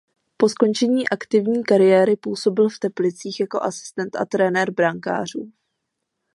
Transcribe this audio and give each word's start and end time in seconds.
Po 0.37 0.49
skončení 0.49 1.09
aktivní 1.09 1.63
kariéry 1.63 2.15
působil 2.15 2.69
v 2.69 2.79
Teplicích 2.79 3.39
jako 3.39 3.61
asistent 3.63 4.15
a 4.15 4.25
trenér 4.25 4.71
brankářů. 4.71 5.51